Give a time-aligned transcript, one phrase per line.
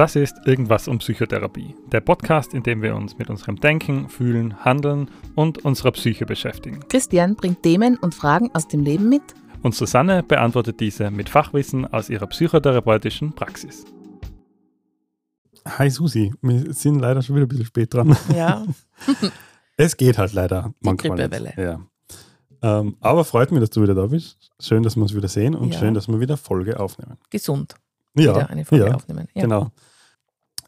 [0.00, 4.64] Das ist Irgendwas um Psychotherapie, der Podcast, in dem wir uns mit unserem Denken, Fühlen,
[4.64, 6.80] Handeln und unserer Psyche beschäftigen.
[6.88, 9.20] Christian bringt Themen und Fragen aus dem Leben mit.
[9.60, 13.84] Und Susanne beantwortet diese mit Fachwissen aus ihrer psychotherapeutischen Praxis.
[15.68, 18.16] Hi Susi, wir sind leider schon wieder ein bisschen spät dran.
[18.34, 18.64] Ja.
[19.76, 21.18] es geht halt leider Die manchmal.
[21.18, 21.52] Grippewelle.
[22.62, 22.80] Ja.
[22.80, 24.50] Ähm, aber freut mich, dass du wieder da bist.
[24.60, 25.78] Schön, dass wir uns wieder sehen und ja.
[25.78, 27.18] schön, dass wir wieder Folge aufnehmen.
[27.28, 27.74] Gesund.
[28.16, 29.28] Ja, wieder eine Folge ja, aufnehmen.
[29.34, 29.42] Ja.
[29.42, 29.70] Genau.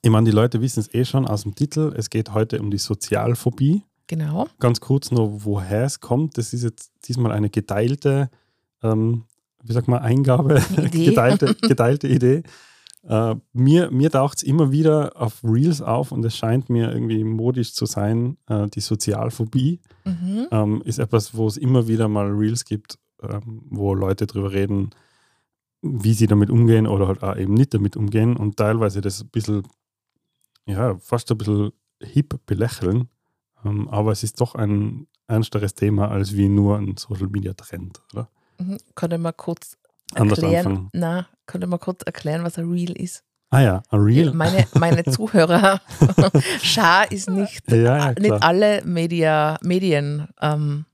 [0.02, 1.92] Ich meine, die Leute wissen es eh schon aus dem Titel.
[1.96, 3.82] Es geht heute um die Sozialphobie.
[4.08, 4.48] Genau.
[4.58, 6.36] Ganz kurz noch, woher es kommt.
[6.38, 8.28] Das ist jetzt diesmal eine geteilte,
[8.82, 9.24] ähm,
[9.62, 11.04] wie sagt man, Eingabe, Idee.
[11.06, 12.42] geteilte, geteilte Idee.
[13.04, 17.22] Äh, mir mir taucht es immer wieder auf Reels auf und es scheint mir irgendwie
[17.24, 18.36] modisch zu sein.
[18.48, 20.46] Äh, die Sozialphobie Mhm.
[20.50, 24.90] ähm, ist etwas, wo es immer wieder mal Reels gibt, ähm, wo Leute drüber reden,
[25.80, 29.28] wie sie damit umgehen oder halt auch eben nicht damit umgehen und teilweise das ein
[29.28, 29.62] bisschen,
[30.66, 33.08] ja, fast ein bisschen hip belächeln.
[33.64, 38.00] Ähm, aber es ist doch ein ernsteres Thema als wie nur ein Social Media Trend,
[38.12, 38.28] oder?
[38.58, 38.78] Mhm.
[38.94, 39.76] Könnte mal kurz
[40.14, 43.22] erklären, na, könnte mal kurz erklären, was ein Reel ist.
[43.50, 44.32] Ah ja, ein Reel.
[44.32, 45.80] Meine, meine Zuhörer,
[46.62, 47.76] Schar ist nicht, Ja,
[48.10, 50.26] ja, nicht alle Media, Medien.
[50.40, 50.86] Ähm,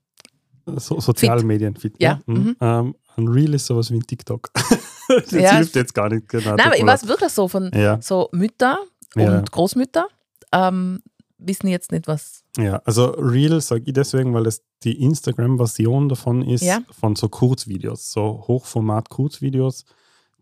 [0.76, 1.94] So, Sozialmedien fit.
[1.98, 2.34] Ja, Mhm.
[2.34, 2.56] mhm.
[2.60, 4.50] Ähm, ein Reel ist sowas wie ein TikTok.
[5.08, 5.56] das Ja.
[5.56, 6.56] hilft jetzt gar nicht genau.
[6.56, 8.00] Nein, aber ich weiß wirklich so von Ja.
[8.02, 8.78] so Mütter
[9.16, 9.40] und Ja.
[9.42, 10.06] Großmütter
[10.52, 11.00] ähm,
[11.38, 12.42] wissen jetzt nicht, was.
[12.56, 16.80] Ja, also Reel sage ich deswegen, weil es die Instagram-Version davon ist, Ja.
[16.90, 19.84] von so Kurzvideos, so Hochformat-Kurzvideos,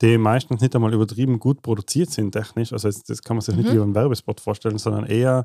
[0.03, 2.73] die meistens nicht einmal übertrieben gut produziert sind technisch.
[2.73, 3.75] Also das, das kann man sich nicht Mhm.
[3.77, 5.45] wie einen Werbespot vorstellen, sondern eher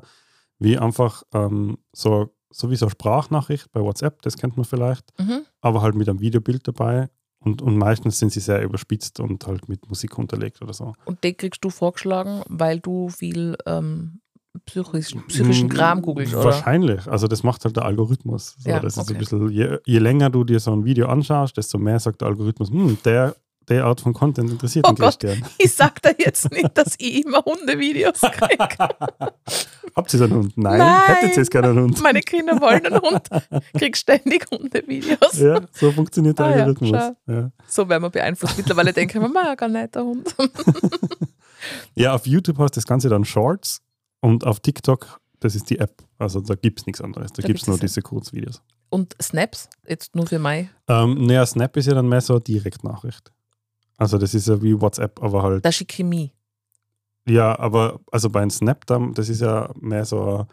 [0.58, 5.18] wie einfach ähm, so, so wie so eine Sprachnachricht bei WhatsApp, das kennt man vielleicht,
[5.18, 5.44] Mhm.
[5.60, 7.08] aber halt mit einem Videobild dabei.
[7.44, 10.92] Und, und meistens sind sie sehr überspitzt und halt mit Musik unterlegt oder so.
[11.04, 14.20] Und den kriegst du vorgeschlagen, weil du viel ähm,
[14.66, 16.44] psychisch, psychischen Kram googelst, oder?
[16.44, 17.06] Wahrscheinlich.
[17.08, 18.56] Also das macht halt der Algorithmus.
[18.58, 19.14] So, Ja, das ist okay.
[19.14, 22.28] ein bisschen, je, je länger du dir so ein Video anschaust, desto mehr sagt der
[22.28, 23.34] Algorithmus, hm, der,
[23.74, 25.44] der Art von Content interessiert Oh gern.
[25.58, 28.68] Ich sag dir jetzt nicht, dass ich immer Hundevideos kriege.
[29.94, 30.56] Habt ihr einen Hund?
[30.56, 31.02] Nein, Nein.
[31.06, 32.02] hättet ihr jetzt gerne einen Hund.
[32.02, 33.28] Meine Kinder wollen einen Hund.
[33.76, 35.38] Krieg ständig Hundevideos.
[35.38, 36.90] Ja, so funktioniert der Ah ja, Algorithmus.
[36.90, 37.16] schau.
[37.32, 38.56] Ja, So werden wir beeinflusst.
[38.56, 40.34] Mittlerweile denke ich mir, ma, gar nicht der Hund.
[41.94, 42.14] ja.
[42.14, 43.82] auf YouTube hast du das Ganze dann Shorts
[44.20, 46.02] und auf TikTok, das ist die App.
[46.18, 47.32] Also da gibt es nichts anderes.
[47.32, 48.62] Da, Da gibt es nur diese Kurzvideos.
[48.90, 50.70] Und Snaps, jetzt nur für Mai.
[50.88, 53.32] Ähm, naja, Snap ist ja dann mehr so eine Direktnachricht.
[54.02, 56.32] Also das ist ja wie WhatsApp, aber halt Da schicke ich mich.
[57.28, 60.46] Ja, aber also bei einem Snap, dann, das ist ja mehr so,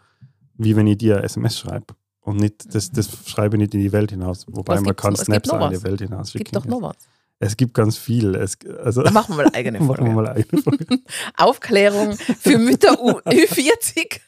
[0.56, 1.94] wie wenn ich dir eine SMS schreibe.
[2.20, 4.46] Und nicht, das, das schreibe ich nicht in die Welt hinaus.
[4.48, 5.14] Wobei man kann?
[5.14, 5.82] Es Snaps auch in die.
[5.82, 6.62] Welt hinaus Es gibt schicken.
[6.62, 6.96] doch noch was.
[7.40, 8.34] Es gibt ganz viel.
[8.36, 10.14] Es, also, Da machen wir mal eine eigene machen wir Folge.
[10.14, 10.86] mal eigene Folge.
[11.36, 14.20] Aufklärung für Mütter U- Ü40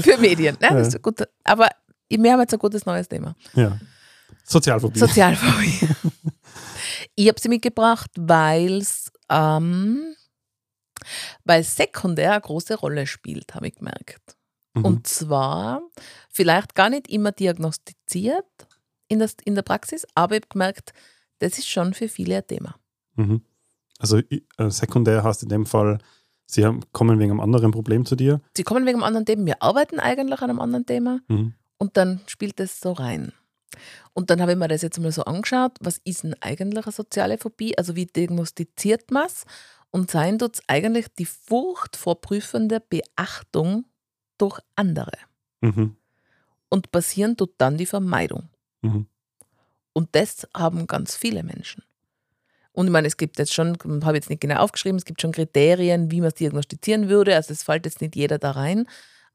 [0.00, 0.56] für Medien.
[0.62, 0.68] Ne?
[0.70, 1.16] Das ist gut.
[1.42, 1.68] Aber
[2.08, 3.34] wir haben jetzt ein gutes neues Thema.
[3.54, 3.76] Ja.
[4.44, 4.98] Sozialphobie.
[4.98, 5.88] Sozialphobie.
[7.14, 10.14] Ich habe sie mitgebracht, weil es ähm,
[11.60, 14.36] sekundär eine große Rolle spielt, habe ich gemerkt.
[14.74, 14.84] Mhm.
[14.84, 15.82] Und zwar
[16.30, 18.46] vielleicht gar nicht immer diagnostiziert
[19.08, 20.92] in, das, in der Praxis, aber ich habe gemerkt,
[21.38, 22.76] das ist schon für viele ein Thema.
[23.16, 23.42] Mhm.
[23.98, 25.98] Also äh, sekundär heißt in dem Fall,
[26.46, 28.40] sie haben, kommen wegen einem anderen Problem zu dir.
[28.56, 31.54] Sie kommen wegen einem anderen Thema, wir arbeiten eigentlich an einem anderen Thema Mhm.
[31.78, 33.32] und dann spielt das so rein.
[34.12, 36.92] Und dann habe ich mir das jetzt mal so angeschaut, was ist denn eigentlich eine
[36.92, 37.76] soziale Phobie?
[37.76, 39.44] Also wie diagnostiziert man es?
[39.90, 43.84] Und sein tut es eigentlich die Furcht vor prüfender Beachtung
[44.38, 45.16] durch andere.
[45.60, 45.96] Mhm.
[46.68, 48.48] Und passieren tut dann die Vermeidung.
[48.82, 49.06] Mhm.
[49.92, 51.84] Und das haben ganz viele Menschen.
[52.72, 55.30] Und ich meine, es gibt jetzt schon, habe jetzt nicht genau aufgeschrieben, es gibt schon
[55.30, 57.36] Kriterien, wie man es diagnostizieren würde.
[57.36, 58.88] Also es fällt jetzt nicht jeder da rein.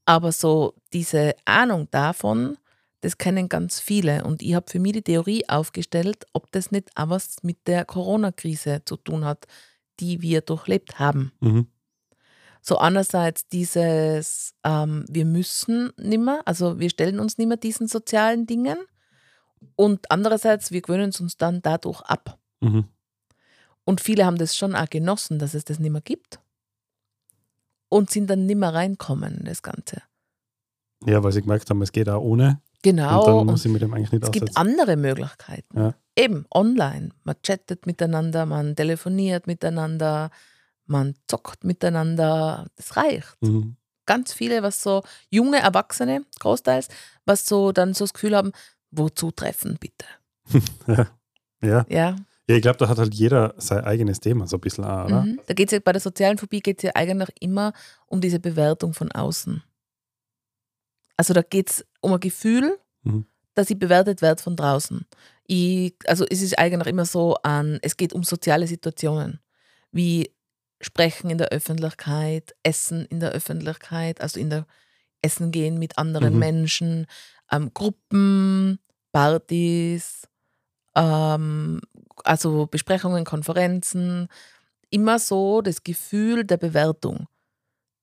[0.03, 2.57] Aber so diese Ahnung davon,
[3.01, 4.23] das kennen ganz viele.
[4.23, 7.85] Und ich habe für mich die Theorie aufgestellt, ob das nicht auch was mit der
[7.85, 9.47] Corona-Krise zu tun hat,
[9.99, 11.31] die wir durchlebt haben.
[11.39, 11.67] Mhm.
[12.61, 18.77] So einerseits dieses, ähm, wir müssen nimmer, also wir stellen uns nimmer diesen sozialen Dingen
[19.75, 22.37] und andererseits, wir gewöhnen es uns dann dadurch ab.
[22.59, 22.85] Mhm.
[23.85, 26.39] Und viele haben das schon auch genossen, dass es das nimmer gibt
[27.87, 30.01] und sind dann nimmer reinkommen in das Ganze.
[31.05, 32.61] Ja, weil sie gemerkt haben, es geht auch ohne.
[32.81, 33.25] Genau.
[33.25, 34.57] und dann muss ich mit dem eigentlich nicht es gibt aussetzen.
[34.69, 35.77] andere Möglichkeiten.
[35.77, 35.93] Ja.
[36.15, 37.09] Eben online.
[37.23, 40.31] Man chattet miteinander, man telefoniert miteinander,
[40.85, 42.67] man zockt miteinander.
[42.75, 43.35] Das reicht.
[43.41, 43.75] Mhm.
[44.05, 46.87] ganz viele, was so junge Erwachsene, großteils,
[47.25, 48.51] was so dann so das Gefühl haben,
[48.91, 50.05] wozu treffen bitte?
[51.61, 51.85] Ja.
[51.89, 52.15] Ja,
[52.47, 55.21] Ja, ich glaube, da hat halt jeder sein eigenes Thema so ein bisschen auch, oder?
[55.23, 55.39] Mhm.
[55.45, 57.73] Da geht's ja, bei der sozialen Phobie geht es ja eigentlich immer
[58.07, 59.61] um diese Bewertung von außen.
[61.19, 63.25] Also da geht es um ein Gefühl, Mhm.
[63.53, 65.05] dass ich bewertet werde von draußen.
[65.43, 69.41] Ich, also es ist eigentlich immer so an, es geht um soziale Situationen,
[69.91, 70.33] wie
[70.79, 74.65] Sprechen in der Öffentlichkeit, Essen in der Öffentlichkeit, also in der
[75.21, 76.39] Essen gehen mit anderen Mhm.
[76.39, 77.05] Menschen,
[77.51, 78.79] ähm, Gruppen,
[79.11, 80.25] Partys,
[80.95, 81.81] ähm,
[82.23, 84.29] also Besprechungen, Konferenzen,
[84.89, 87.27] immer so das Gefühl der Bewertung.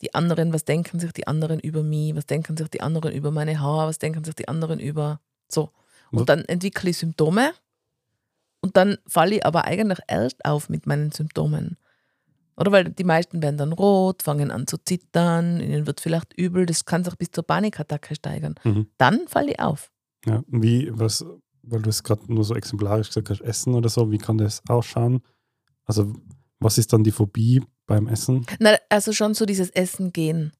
[0.03, 3.31] Die anderen, was denken sich die anderen über mich, was denken sich die anderen über
[3.31, 5.71] meine Haare, was denken sich die anderen über so.
[6.11, 7.53] Und dann entwickle ich Symptome
[8.61, 11.77] und dann falle ich aber eigentlich erst auf mit meinen Symptomen.
[12.57, 16.65] Oder weil die meisten werden dann rot, fangen an zu zittern, ihnen wird vielleicht übel,
[16.65, 18.55] das kann sich bis zur Panikattacke steigern.
[18.65, 18.89] Mhm.
[18.97, 19.93] Dann falle ich auf.
[20.25, 21.25] Ja, wie, was,
[21.63, 24.63] weil du es gerade nur so exemplarisch gesagt hast, Essen oder so, wie kann das
[24.69, 25.23] ausschauen?
[25.85, 26.15] Also,
[26.59, 28.47] was ist dann die Phobie beim Essen?
[28.59, 30.53] Na, also schon so dieses Essen gehen.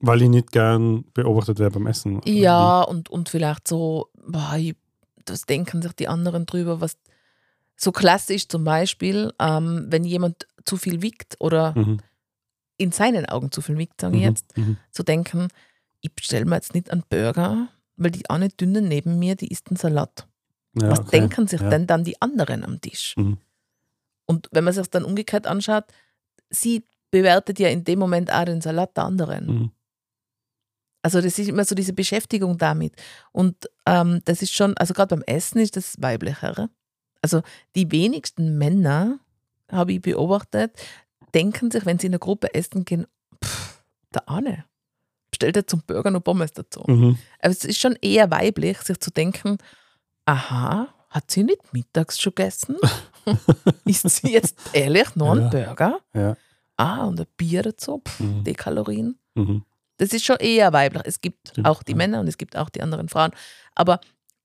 [0.00, 2.20] Weil ich nicht gern beobachtet werde beim Essen.
[2.26, 4.56] Ja, und, und vielleicht so, boah,
[5.24, 6.98] das denken sich die anderen drüber, was
[7.76, 11.74] so klassisch zum Beispiel, ähm, wenn jemand zu viel wiegt oder?
[11.76, 11.98] Mhm.
[12.78, 14.28] in seinen Augen zu viel wiegt, sage ich Mhm.
[14.28, 14.76] jetzt, Mhm.
[14.90, 15.48] zu denken,
[16.02, 19.68] ich bestelle mir jetzt nicht einen Burger, weil die eine dünne neben mir, die isst
[19.68, 20.26] einen Salat.
[20.74, 21.20] Ja, Was okay.
[21.20, 21.70] denken sich ja.
[21.70, 23.14] denn dann die anderen am Tisch?
[23.16, 23.38] Mhm.
[24.26, 25.84] Und wenn man sich dann umgekehrt anschaut,
[26.50, 29.46] sie bewertet ja in dem Moment auch den Salat der anderen.
[29.46, 29.70] Mhm.
[31.02, 32.92] Also das ist immer so diese Beschäftigung damit.
[33.32, 36.68] Und ähm, das ist schon, also gerade beim Essen ist das weiblichere.
[37.22, 37.42] Also
[37.76, 39.20] die wenigsten Männer,
[39.70, 40.72] habe ich beobachtet,
[41.34, 43.06] denken sich, wenn sie in einer Gruppe essen gehen,
[43.44, 43.82] pff,
[44.14, 44.64] der Arne,
[45.30, 46.82] bestellt er zum Burger noch Pommes dazu.
[46.86, 47.18] Mhm.
[47.40, 49.58] Aber es ist schon eher weiblich, sich zu denken,
[50.24, 52.76] aha, hat sie nicht mittags schon gegessen?
[53.84, 55.48] Isst sie jetzt ehrlich noch einen Ja.
[55.48, 55.98] Burger?
[56.14, 56.36] Ja.
[56.76, 58.44] Ah, und ein Bier dazu, pff, Mhm.
[58.44, 59.18] die Kalorien.
[59.34, 59.64] Mhm.
[59.96, 61.02] Das ist schon eher weiblich.
[61.06, 61.96] Es gibt Stimmt, auch die ja.
[61.96, 63.30] Männer und es gibt auch die anderen Frauen.
[63.74, 63.98] Aber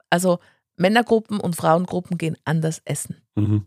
[0.10, 0.40] also
[0.78, 3.18] Männergruppen und Frauengruppen gehen anders essen.
[3.36, 3.66] Mhm.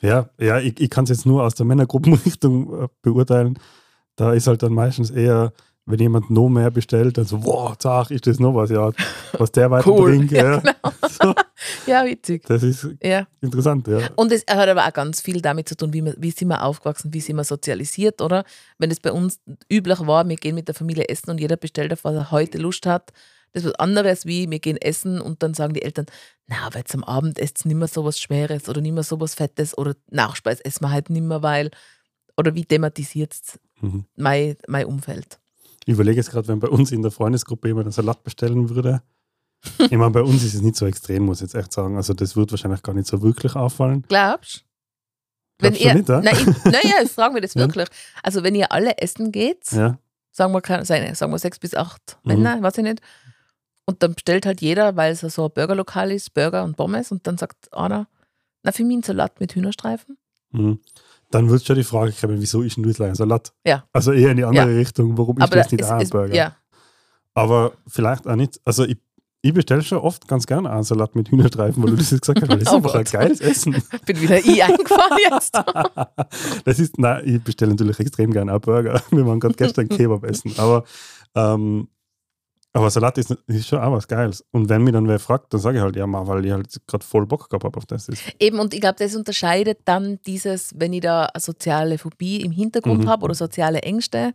[0.00, 3.58] Ja, ja, ich, ich kann es jetzt nur aus der Männergruppenrichtung äh, beurteilen.
[4.16, 5.52] Da ist halt dann meistens eher,
[5.86, 8.90] wenn jemand noch mehr bestellt, dann so, wow, zach, ist das noch was, ja,
[9.38, 10.32] was der weiter trinkt.
[10.32, 10.58] Ja, Ja.
[10.60, 11.08] genau.
[11.08, 11.34] So,
[11.86, 12.44] ja, witzig.
[12.46, 13.26] das ist Ja.
[13.40, 14.08] interessant, ja.
[14.16, 16.62] Und es hat aber auch ganz viel damit zu tun, wie, wir, wie sind wir
[16.64, 18.44] aufgewachsen, wie sind wir sozialisiert, oder?
[18.78, 19.38] Wenn es bei uns
[19.72, 22.58] üblich war, wir gehen mit der Familie essen und jeder bestellt auf, was er heute
[22.58, 23.12] Lust hat.
[23.52, 26.06] Das ist was anderes wie, wir gehen essen und dann sagen die Eltern,
[26.46, 29.18] na, aber jetzt am Abend esst nicht mehr so was Schweres oder nicht mehr so
[29.20, 31.70] was Fettes oder Nachspeis essen wir halt nicht mehr, weil,
[32.36, 34.04] oder wie thematisiert es Mhm.
[34.16, 35.38] mein, mein Umfeld?
[35.86, 39.02] Ich überlege jetzt gerade, wenn bei uns in der Freundesgruppe jemand einen Salat bestellen würde.
[39.78, 41.96] Ich meine, bei uns ist es nicht so extrem, muss ich jetzt echt sagen.
[41.96, 44.04] Also, das wird wahrscheinlich gar nicht so wirklich auffallen.
[44.06, 44.64] Glaubst
[45.58, 46.20] Wenn ihr, nicht, ja?
[46.20, 47.62] nein, ich, naja, ich frage mich das Ja.
[47.62, 47.88] wirklich.
[48.22, 49.98] Also, wenn ihr alle essen geht, Ja,
[50.30, 52.28] sagen wir, keine- sagen wir sechs bis acht Mhm.
[52.42, 53.00] Männer, weiß ich nicht.
[53.86, 57.10] Und dann bestellt halt jeder, weil es so ein Burgerlokal ist, Burger und Pommes.
[57.10, 58.06] Und dann sagt einer,
[58.62, 60.18] na, für mich einen Salat mit Hühnerstreifen.
[60.50, 60.80] mhm.
[61.30, 63.52] Dann wird schon die Frage kommen, wieso ist du jetzt ein Salat?
[63.66, 63.84] Ja.
[63.92, 66.34] Also eher in die andere Richtung, warum ist das nicht auch ein Burger?
[66.34, 66.56] ja,
[67.34, 68.60] Aber vielleicht auch nicht.
[68.64, 68.98] Also ich,
[69.42, 72.42] ich bestelle schon oft ganz gerne einen Salat mit Hühnerstreifen, weil du das jetzt gesagt
[72.42, 73.12] hast, weil das ist Oh einfach ein Gott.
[73.12, 73.76] geiles Essen.
[74.06, 75.54] bin wieder ich eingefahren jetzt.
[76.64, 79.02] das ist, nein, ich bestelle natürlich extrem gerne auch Burger.
[79.10, 80.52] Wir waren gerade gestern Kebab essen.
[80.58, 80.84] Aber,
[81.34, 81.88] ähm,
[82.76, 84.44] aber Salat ist, ist schon auch was Geiles.
[84.52, 86.68] Und wenn mich dann wer fragt, dann sage ich halt, ja, mal, weil ich halt
[86.86, 88.08] gerade voll Bock gehabt habe auf das.
[88.38, 92.52] Eben, und ich glaube, das unterscheidet dann dieses, wenn ich da eine soziale Phobie im
[92.52, 93.08] Hintergrund Mhm.
[93.08, 94.34] habe oder soziale Ängste,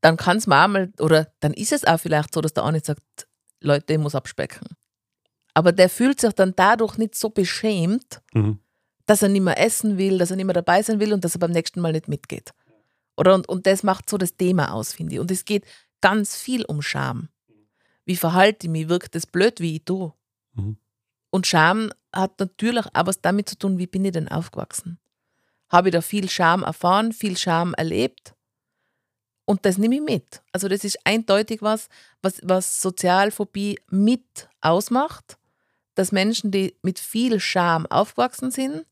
[0.00, 2.80] dann kann es mal einmal, oder dann ist es auch vielleicht so, dass der eine
[2.80, 3.02] sagt,
[3.60, 4.68] Leute, ich muss abspecken.
[5.54, 8.58] Aber der fühlt sich dann dadurch nicht so beschämt, Mhm.
[9.06, 11.34] dass er nicht mehr essen will, dass er nicht mehr dabei sein will und dass
[11.34, 12.50] er beim nächsten Mal nicht mitgeht.
[13.16, 15.20] Oder und, und das macht so das Thema aus, finde ich.
[15.20, 15.64] Und es geht
[16.00, 17.28] ganz viel um Scham.
[18.04, 18.88] Wie verhalte ich mich?
[18.88, 20.12] Wirkt das blöd, wie ich tue?
[20.54, 20.76] Mhm.
[21.30, 24.98] Und Scham hat natürlich auch was damit zu tun, wie bin ich denn aufgewachsen?
[25.68, 28.34] Habe ich da viel Scham erfahren, viel Scham erlebt?
[29.44, 30.42] Und das nehme ich mit.
[30.52, 31.88] Also das ist eindeutig was,
[32.22, 35.38] was, was Sozialphobie mit ausmacht,
[35.94, 38.86] dass Menschen, die mit viel Scham aufgewachsen sind,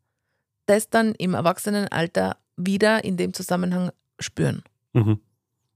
[0.66, 4.62] das dann im Erwachsenenalter wieder in dem Zusammenhang spüren.
[4.92, 5.20] Mhm.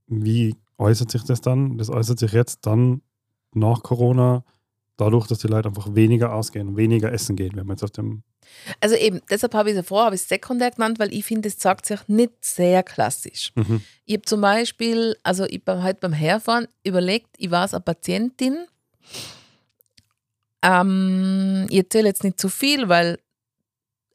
[0.07, 1.79] Wie äußert sich das dann?
[1.79, 3.03] Das äußert sich jetzt dann
[3.53, 4.45] nach Corona
[4.97, 8.23] dadurch, dass die Leute einfach weniger ausgehen, weniger essen gehen, wenn man jetzt auf dem.
[8.81, 11.25] Also eben, deshalb habe ich es ja vorher, habe ich es sekundär genannt, weil ich
[11.25, 13.53] finde, es sagt sich nicht sehr klassisch.
[13.55, 13.83] Mhm.
[14.07, 18.67] Ich habe zum Beispiel, also ich habe heute beim Herfahren überlegt, ich war eine Patientin.
[20.63, 23.19] Ähm, ich erzähle jetzt nicht zu viel, weil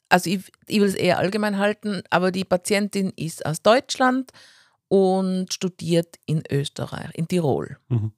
[0.09, 4.31] also ich, ich will es eher allgemein halten, aber die Patientin ist aus Deutschland
[4.93, 7.77] und studiert in Österreich, in Tirol.
[7.89, 8.11] Mhm.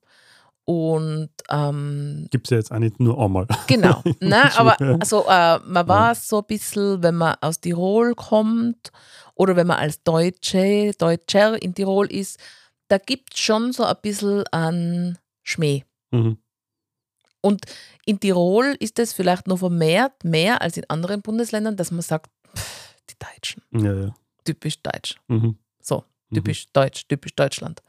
[0.66, 3.48] Und ähm, Gibt es ja jetzt auch nicht nur einmal.
[3.68, 8.14] Genau, ne, Schon, aber also, äh, man weiß so ein bisschen, wenn man aus Tirol
[8.16, 8.92] kommt
[9.36, 12.40] oder wenn man als Deutsche, Deutscher in Tirol ist,
[12.90, 15.84] da gibt es schon so ein bisschen an Schmäh.
[16.12, 16.40] Mhm.
[17.40, 17.62] Und
[18.06, 22.30] in Tirol ist es vielleicht noch vermehrt mehr als in anderen Bundesländern, dass man sagt,
[22.54, 24.16] pff, die Deutschen, Ja, ja.
[24.44, 25.16] typisch deutsch.
[25.30, 25.58] Mhm.
[26.36, 26.44] Mhm.
[26.44, 27.82] typisch deutsch, typisch Deutschland.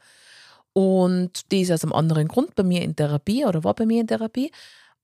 [0.73, 4.01] Und die ist aus einem anderen Grund bei mir in Therapie oder war bei mir
[4.01, 4.51] in Therapie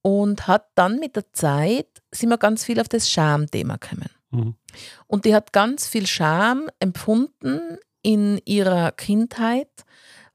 [0.01, 4.09] und hat dann mit der Zeit, sind wir ganz viel auf das Schamthema gekommen.
[4.31, 4.55] Mhm.
[5.07, 9.69] Und die hat ganz viel Scham empfunden in ihrer Kindheit,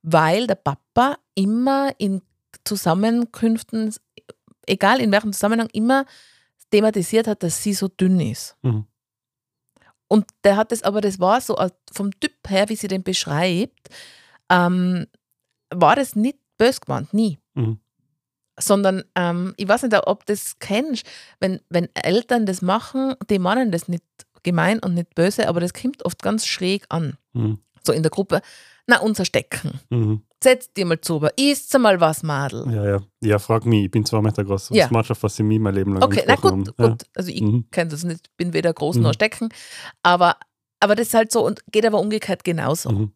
[0.02, 2.22] weil der Papa immer in
[2.64, 3.94] Zusammenkünften,
[4.66, 6.04] egal in welchem Zusammenhang, immer
[6.70, 8.56] thematisiert hat, dass sie so dünn ist.
[8.62, 8.86] Mhm.
[10.08, 13.02] Und der hat es aber, das war so als- vom Typ her, wie sie den
[13.02, 13.88] beschreibt,
[14.50, 15.06] ähm,
[15.70, 17.38] war das nicht bös gemeint, nie.
[17.54, 17.78] Mhm.
[18.58, 21.04] Sondern, ähm, ich weiß nicht, ob du das kennst,
[21.40, 24.02] wenn, wenn Eltern das machen, die meinen das nicht
[24.42, 27.16] gemein und nicht böse, aber das kommt oft ganz schräg an.
[27.34, 27.58] Mhm.
[27.84, 28.40] So in der Gruppe,
[28.86, 29.78] na, unser Stecken.
[29.90, 30.22] Mhm.
[30.42, 32.64] Setz dir mal zu, isst mal was, Madel.
[32.72, 33.00] Ja, ja.
[33.20, 34.70] Ja, frag mich, ich bin zwei Meter groß.
[34.70, 34.84] Ja.
[34.84, 36.64] Das macht was sie mich mein Leben lang Okay, na gut, haben.
[36.64, 37.02] gut.
[37.16, 37.46] Also ich Ja.
[37.46, 37.70] Mhm.
[37.72, 39.02] kenne das nicht, bin weder groß Mhm.
[39.02, 39.48] noch stecken.
[40.02, 40.36] Aber,
[40.80, 42.90] aber das ist halt so und geht aber umgekehrt genauso.
[42.90, 43.12] Mhm.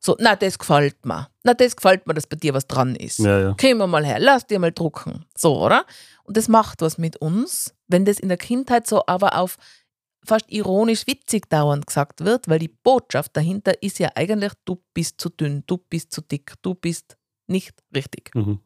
[0.00, 1.28] So, na, das gefällt mir.
[1.44, 3.20] Na, das gefällt mir, dass bei dir was dran ist.
[3.20, 3.56] Ja, ja.
[3.58, 5.24] Komm wir mal her, lass dir mal drucken.
[5.36, 5.86] So, oder?
[6.24, 9.56] Und das macht was mit uns, wenn das in der Kindheit so aber auf
[10.24, 15.20] fast ironisch witzig dauernd gesagt wird, weil die Botschaft dahinter ist ja eigentlich, du bist
[15.20, 17.16] zu dünn, du bist zu dick, du bist
[17.46, 18.34] nicht richtig.
[18.34, 18.60] Mhm.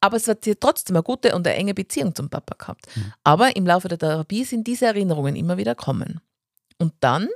[0.00, 2.86] Aber es hat sie trotzdem eine gute und eine enge Beziehung zum Papa gehabt.
[2.96, 3.12] Mhm.
[3.22, 6.20] Aber im Laufe der Therapie sind diese Erinnerungen immer wieder kommen.
[6.78, 7.28] Und dann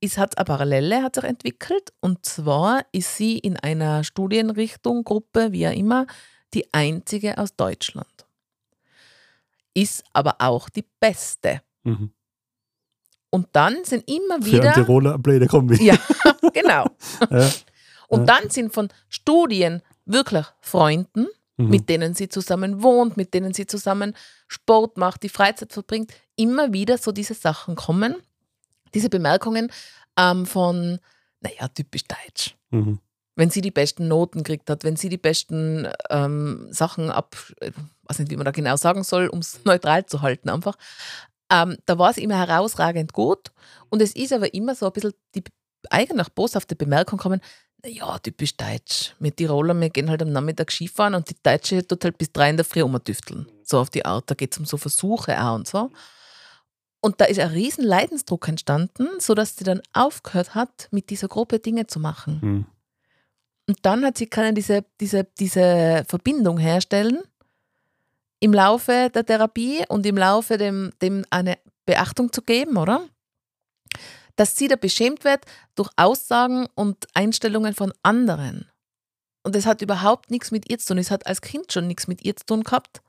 [0.00, 5.52] ist, hat eine Parallele hat sich entwickelt und zwar ist sie in einer Studienrichtung, Gruppe,
[5.52, 6.06] wie auch immer,
[6.52, 8.26] die einzige aus Deutschland.
[9.72, 11.62] Ist aber auch die beste.
[11.84, 12.12] Mhm.
[13.34, 14.72] Und dann sind immer Für einen wieder.
[14.74, 15.82] Tiroler blöde Kombi.
[15.84, 15.96] Ja,
[16.52, 16.86] genau.
[17.30, 17.50] Ja.
[18.08, 21.26] Und dann sind von Studien wirklich Freunden,
[21.56, 21.68] Mhm.
[21.70, 24.16] mit denen sie zusammen wohnt, mit denen sie zusammen
[24.48, 28.16] Sport macht, die Freizeit verbringt, immer wieder so diese Sachen kommen,
[28.92, 29.70] diese Bemerkungen
[30.18, 30.98] ähm, von,
[31.40, 32.56] naja, typisch deutsch.
[32.70, 32.98] Mhm.
[33.36, 37.70] Wenn sie die besten Noten gekriegt hat, wenn sie die besten ähm, Sachen ab, äh,
[38.08, 40.74] weiß nicht, wie man da genau sagen soll, um es neutral zu halten einfach,
[41.50, 43.52] ähm, da war es immer herausragend gut.
[43.90, 45.44] Und es ist aber immer so ein bisschen die
[45.90, 47.40] eigentlich boshafte Bemerkung kommen,
[47.86, 49.14] ja, typisch deutsch.
[49.18, 52.50] Wir Tiroler, wir gehen halt am Nachmittag Skifahren und die Deutsche tut halt bis drei
[52.50, 53.46] in der Früh umtüfteln.
[53.62, 54.30] So auf die Art.
[54.30, 55.90] Da geht es um so Versuche auch und so.
[57.00, 61.58] Und da ist ein riesen Leidensdruck entstanden, sodass sie dann aufgehört hat, mit dieser Gruppe
[61.58, 62.40] Dinge zu machen.
[62.42, 62.66] Mhm.
[63.66, 67.22] Und dann hat sie können diese, diese, diese Verbindung herstellen
[68.44, 73.08] im Laufe der Therapie und im Laufe dem, dem eine Beachtung zu geben, oder?
[74.36, 75.46] Dass sie da beschämt wird
[75.76, 78.70] durch Aussagen und Einstellungen von anderen.
[79.44, 80.98] Und das hat überhaupt nichts mit ihr zu tun.
[80.98, 83.00] Es hat als Kind schon nichts mit ihr zu tun gehabt,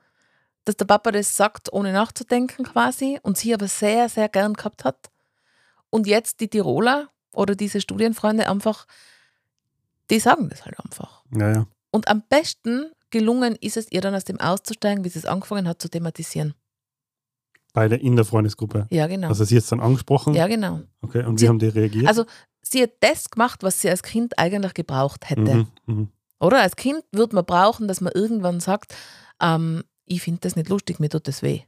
[0.64, 4.86] dass der Papa das sagt, ohne nachzudenken quasi, und sie aber sehr, sehr gern gehabt
[4.86, 5.10] hat.
[5.90, 8.88] Und jetzt die Tiroler oder diese Studienfreunde einfach,
[10.10, 11.26] die sagen das halt einfach.
[11.32, 11.68] Ja, ja.
[11.92, 15.68] Und am besten gelungen ist es ihr dann aus dem auszusteigen, wie sie es angefangen
[15.70, 16.54] hat zu thematisieren.
[17.74, 18.88] Beide in der Freundesgruppe.
[18.90, 19.30] Ja, genau.
[19.30, 20.34] Also sie ist dann angesprochen.
[20.34, 20.82] ja, genau.
[21.02, 22.08] Okay, und Sie- wie haben die reagiert?
[22.08, 22.26] Also
[22.62, 25.42] sie hat das gemacht, was sie als Kind eigentlich gebraucht hätte.
[25.56, 25.68] mhm.
[25.86, 26.08] Mhm.
[26.40, 26.62] Oder?
[26.62, 28.94] Als Kind wird man brauchen, dass man irgendwann sagt,
[29.42, 31.62] ähm, ich finde das nicht lustig, mir tut das weh.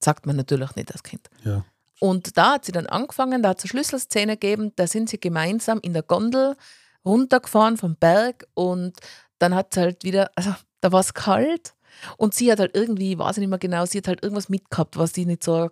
[0.00, 1.28] Sagt man natürlich nicht als Kind.
[1.44, 1.64] Ja.
[2.00, 5.18] Und da hat sie dann angefangen, da hat es eine Schlüsselszene gegeben, da sind sie
[5.20, 6.56] gemeinsam in der Gondel
[7.04, 8.94] runtergefahren vom Berg und
[9.42, 11.74] dann hat es halt wieder, also da war es kalt
[12.16, 14.96] und sie hat halt irgendwie, ich weiß nicht mehr genau, sie hat halt irgendwas mitgehabt,
[14.96, 15.70] was sie nicht so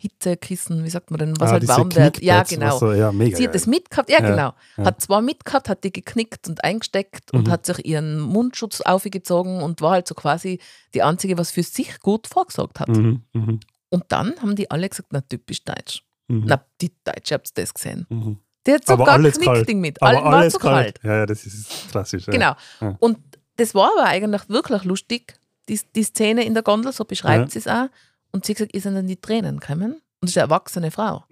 [0.00, 2.22] Hitzekissen, wie sagt man denn, was Ah, halt warm wird.
[2.22, 2.78] Ja, genau.
[2.78, 4.52] So, ja, mega Sie hat das mitgehabt, ja, Ja, genau.
[4.76, 4.84] ja.
[4.84, 7.50] Hat zwar mitgehabt, hat die geknickt und eingesteckt und Mhm.
[7.50, 10.60] hat sich ihren Mundschutz aufgezogen und war halt so quasi
[10.94, 12.88] die Einzige, was für sich gut vorgesorgt hat.
[12.90, 13.22] Mhm.
[13.32, 13.58] Mhm.
[13.90, 16.04] Und dann haben die alle gesagt, na typisch deutsch.
[16.28, 16.44] Mhm.
[16.46, 18.38] Na, die Deutsche habt ihr das gesehen.
[18.66, 19.74] Die hat Aber sogar alles kalt.
[19.74, 20.02] Mit.
[20.02, 21.00] Aber war alles zu kalt.
[21.00, 21.04] kalt.
[21.04, 22.26] Ja, ja, das ist klassisch.
[22.26, 22.54] Genau.
[22.80, 22.96] Ja.
[22.98, 23.18] Und
[23.56, 25.38] das war aber eigentlich wirklich lustig,
[25.68, 27.88] die, die Szene in der Gondel, so beschreibt sie es auch.
[28.32, 29.92] Und sie hat gesagt, sind dann die Tränen gekommen.
[29.92, 31.24] Und das ist eine erwachsene Frau.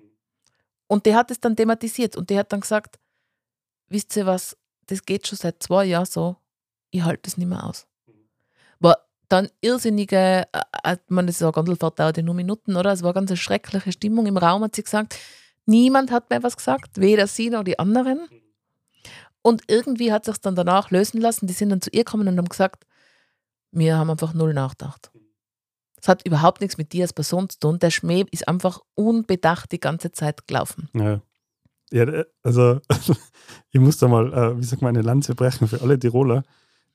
[0.87, 2.99] Und die hat es dann thematisiert und die hat dann gesagt,
[3.89, 4.57] wisst ihr was,
[4.87, 6.37] das geht schon seit zwei Jahren so,
[6.91, 7.87] ich halte das nicht mehr aus.
[8.79, 12.93] War dann irrsinnige, äh, äh, man das ist eine Gondelfahrt dauert ja nur Minuten, oder?
[12.93, 15.19] Es war ganz eine schreckliche Stimmung im Raum, hat sie gesagt.
[15.67, 18.21] Niemand hat mir was gesagt, weder sie noch die anderen.
[19.43, 21.47] Und irgendwie hat sich dann danach lösen lassen.
[21.47, 22.87] Die sind dann zu ihr gekommen und haben gesagt,
[23.73, 25.11] wir haben einfach null nachgedacht.
[26.01, 27.79] Es hat überhaupt nichts mit dir als Person zu tun.
[27.79, 30.89] Der Schmäh ist einfach unbedacht die ganze Zeit gelaufen.
[30.95, 31.21] Ja.
[31.93, 32.81] Ja, also
[33.71, 36.43] ich muss da mal, äh, wie sagt man, eine Lanze brechen für alle Tiroler.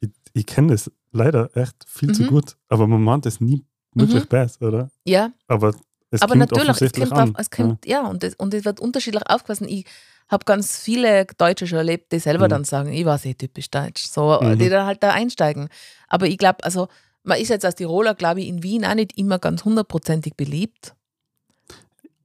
[0.02, 2.14] Ich, ich kenne das leider echt viel mhm.
[2.14, 4.28] zu gut, aber man meint es nie wirklich mhm.
[4.28, 4.92] besser, oder?
[5.06, 5.32] Ja.
[5.48, 5.74] Aber
[6.12, 7.14] es aber natürlich, es kommt.
[7.14, 8.04] Auf, es kommt ja.
[8.04, 9.62] ja, und, es, und es wird unterschiedlich aufgefasst.
[9.62, 9.86] Ich
[10.30, 12.50] habe ganz viele Deutsche schon erlebt, die selber mhm.
[12.50, 14.60] dann sagen, ich war sehr typisch deutsch, so, mhm.
[14.60, 15.70] die dann halt da einsteigen.
[16.08, 16.88] Aber ich glaube, also
[17.24, 20.94] man ist jetzt als Tiroler, glaube ich, in Wien auch nicht immer ganz hundertprozentig beliebt.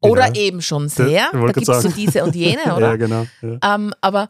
[0.01, 0.35] Oder ja.
[0.35, 1.31] eben schon sehr.
[1.33, 2.89] Da gibt es so diese und jene, oder?
[2.89, 3.27] ja, genau.
[3.43, 3.75] Ja.
[3.75, 4.29] Ähm, aber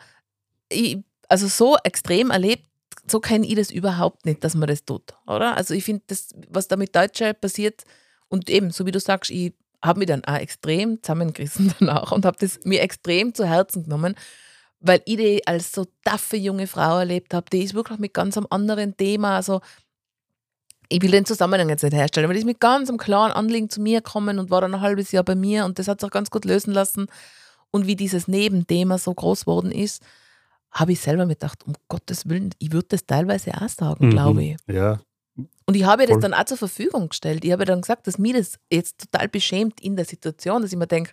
[0.68, 0.98] ich,
[1.28, 2.66] also so extrem erlebt,
[3.06, 5.56] so kenne ich das überhaupt nicht, dass man das tut, oder?
[5.56, 7.84] Also ich finde, das, was da mit Deutschen passiert,
[8.28, 12.24] und eben, so wie du sagst, ich habe mich dann auch extrem zusammengerissen danach und
[12.24, 14.14] habe das mir extrem zu Herzen genommen,
[14.80, 17.46] weil ich die als so taffe junge Frau erlebt habe.
[17.50, 19.60] Die ist wirklich mit ganz einem anderen Thema, also
[20.88, 23.70] ich will den Zusammenhang jetzt nicht herstellen, aber die ist mit ganz einem klaren Anliegen
[23.70, 26.06] zu mir gekommen und war dann ein halbes Jahr bei mir und das hat sich
[26.06, 27.06] auch ganz gut lösen lassen.
[27.72, 30.02] Und wie dieses Nebenthema so groß geworden ist,
[30.70, 34.10] habe ich selber mir gedacht, um Gottes Willen, ich würde das teilweise auch sagen, mhm.
[34.10, 34.56] glaube ich.
[34.68, 35.00] Ja.
[35.66, 37.44] Und ich habe ihr das dann auch zur Verfügung gestellt.
[37.44, 40.78] Ich habe dann gesagt, dass mir das jetzt total beschämt in der Situation, dass ich
[40.78, 41.12] mir denke,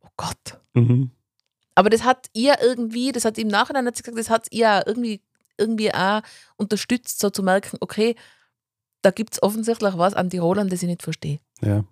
[0.00, 0.60] oh Gott.
[0.74, 1.10] Mhm.
[1.74, 4.82] Aber das hat ihr irgendwie, das hat im Nachhinein hat sie gesagt, das hat ihr
[4.86, 5.22] irgendwie,
[5.58, 6.22] irgendwie auch
[6.56, 8.16] unterstützt, so zu merken, okay,
[9.02, 11.38] da gibt es offensichtlich was an Tirolern, das ich nicht verstehe.
[11.60, 11.84] Ja.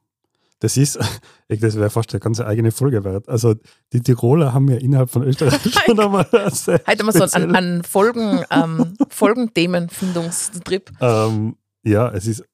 [0.60, 0.98] Das ist,
[1.48, 3.28] das wäre fast eine ganz eigene Folge wert.
[3.28, 3.54] Also
[3.92, 7.82] die Tiroler haben ja innerhalb von Österreich schon einmal Heute haben wir so einen, einen
[7.82, 10.92] Folgen, ähm, Folgenthemenfindungstrip.
[11.00, 12.44] Ähm, ja, es ist,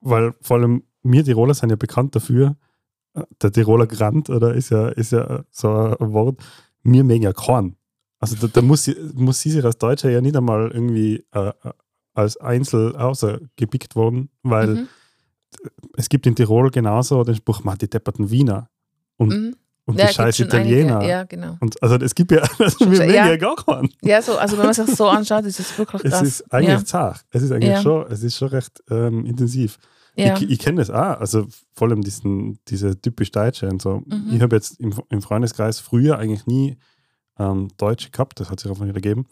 [0.00, 2.56] weil vor allem wir Tiroler sind ja bekannt dafür,
[3.14, 6.42] äh, der Tiroler Grant, oder ist ja, ist ja so ein Wort,
[6.82, 7.76] wir mögen ja Korn.
[8.18, 11.52] Also da, da muss, sie, muss sie sich als Deutscher ja nicht einmal irgendwie äh,
[12.14, 14.88] als Einzel außergepickt worden, weil mhm.
[15.96, 18.70] es gibt in Tirol genauso den Spruch, man die depperten Wiener
[19.16, 19.56] und, mhm.
[19.86, 20.96] Und ja, die scheiß Italiener.
[20.96, 21.56] Einige, ja, genau.
[21.60, 23.28] Und also es gibt ja, also wir ja.
[23.28, 23.90] ja gar keinen.
[24.02, 26.22] Ja, so, also wenn man sich so anschaut, ist es wirklich krass.
[26.22, 26.84] Es ist eigentlich ja.
[26.84, 27.24] zart.
[27.30, 27.82] Es ist eigentlich ja.
[27.82, 29.78] schon, es ist schon recht ähm, intensiv.
[30.16, 30.36] Ja.
[30.36, 34.02] Ich, ich kenne das auch, also vor allem diesen, diese typisch Deutsche und so.
[34.06, 34.30] Mhm.
[34.32, 36.78] Ich habe jetzt im, im, Freundeskreis früher eigentlich nie
[37.38, 39.26] ähm, Deutsche gehabt, das hat sich einfach nicht ergeben.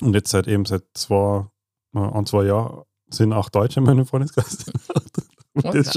[0.00, 1.46] Und jetzt seit eben seit zwei,
[1.92, 4.66] ein, zwei Jahren sind auch Deutsche in meinem Freundeskreis.
[5.62, 5.90] Das,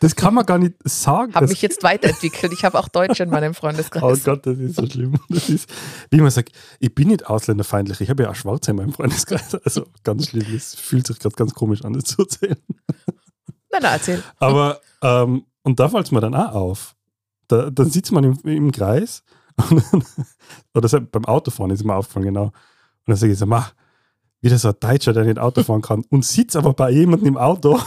[0.00, 1.30] das, kann man gar nicht sagen.
[1.30, 2.52] Ich habe mich jetzt weiterentwickelt.
[2.52, 4.02] Ich habe auch Deutsche in meinem Freundeskreis.
[4.02, 5.14] Oh Gott, das ist so schlimm.
[5.28, 5.68] Das ist,
[6.10, 8.00] wie man sagt, ich bin nicht ausländerfeindlich.
[8.00, 9.54] Ich habe ja auch Schwarze in meinem Freundeskreis.
[9.64, 10.46] Also ganz schlimm.
[10.52, 12.58] Das fühlt sich gerade ganz komisch an, das zu erzählen.
[13.72, 14.22] Na, na, erzähl.
[14.38, 16.94] Aber, ähm, und da fällt es mir dann auch auf.
[17.48, 19.22] Da, dann sitzt man im, im Kreis.
[20.74, 22.44] oder beim Autofahren ist mir aufgefallen, genau.
[22.44, 22.52] Und
[23.06, 23.72] dann sage ich so, mach,
[24.44, 27.38] wieder so ein Deutscher, der nicht Auto fahren kann und sitzt aber bei jemandem im
[27.38, 27.80] Auto,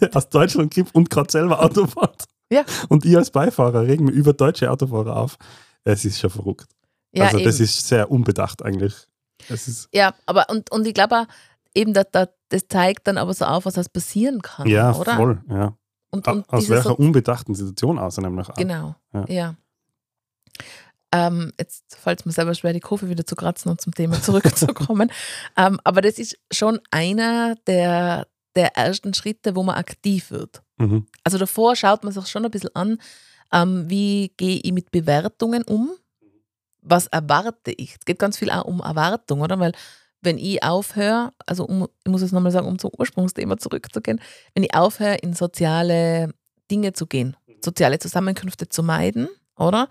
[0.00, 2.24] der aus Deutschland kommt und gerade selber Auto fährt.
[2.50, 2.64] Ja.
[2.88, 5.36] Und ich als Beifahrer regen mir über deutsche Autofahrer auf.
[5.84, 6.68] Es ist schon verrückt.
[7.12, 7.46] Ja, also eben.
[7.46, 8.94] das ist sehr unbedacht eigentlich.
[9.92, 11.26] Ja, aber und, und ich glaube
[11.74, 14.68] eben, dass, dass, das zeigt dann aber so auf, was das passieren kann.
[14.68, 15.16] Ja, oder?
[15.16, 15.76] voll, ja.
[16.10, 18.56] Und, und aus welcher so unbedachten Situation aus nämlich auch.
[18.56, 19.24] Genau, ja.
[19.28, 19.54] ja.
[21.14, 24.20] Ähm, jetzt fällt es mir selber schwer, die Kurve wieder zu kratzen und zum Thema
[24.20, 25.10] zurückzukommen.
[25.56, 28.26] ähm, aber das ist schon einer der,
[28.56, 30.62] der ersten Schritte, wo man aktiv wird.
[30.78, 31.06] Mhm.
[31.24, 32.98] Also davor schaut man sich schon ein bisschen an,
[33.52, 35.92] ähm, wie gehe ich mit Bewertungen um?
[36.80, 37.96] Was erwarte ich?
[37.98, 39.58] Es geht ganz viel auch um Erwartung, oder?
[39.60, 39.72] Weil
[40.22, 44.20] wenn ich aufhöre, also um, ich muss es nochmal sagen, um zum Ursprungsthema zurückzugehen,
[44.54, 46.32] wenn ich aufhöre, in soziale
[46.70, 49.88] Dinge zu gehen, soziale Zusammenkünfte zu meiden, oder?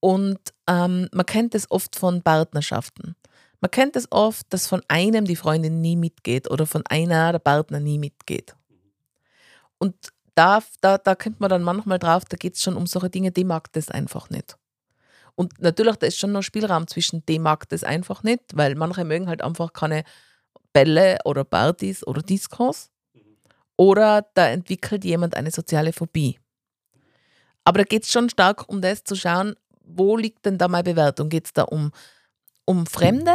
[0.00, 3.16] Und ähm, man kennt es oft von Partnerschaften.
[3.60, 7.38] Man kennt es oft, dass von einem die Freundin nie mitgeht oder von einer der
[7.40, 8.54] Partner nie mitgeht.
[9.78, 9.94] Und
[10.34, 13.32] da, da, da kommt man dann manchmal drauf, da geht es schon um solche Dinge,
[13.32, 14.56] die mag das einfach nicht.
[15.34, 19.04] Und natürlich, da ist schon noch Spielraum zwischen dem mag das einfach nicht, weil manche
[19.04, 20.04] mögen halt einfach keine
[20.72, 22.90] Bälle oder Partys oder Discos.
[23.76, 26.40] Oder da entwickelt jemand eine soziale Phobie.
[27.64, 30.84] Aber da geht es schon stark um das zu schauen, wo liegt denn da meine
[30.84, 31.28] Bewertung?
[31.28, 31.92] Geht es da um,
[32.68, 33.34] um Fremde?